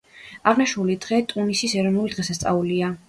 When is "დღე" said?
1.03-1.19